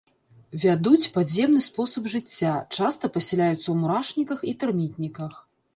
Вядуць 0.61 1.09
падземны 1.17 1.61
спосаб 1.67 2.09
жыцця, 2.15 2.57
часта 2.77 3.13
пасяляюцца 3.19 3.63
ў 3.69 3.75
мурашніках 3.85 4.39
і 4.53 4.61
тэрмітніках. 4.65 5.43